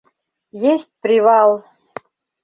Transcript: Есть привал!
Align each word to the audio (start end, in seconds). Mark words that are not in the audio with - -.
Есть 0.71 0.91
привал! 1.01 1.51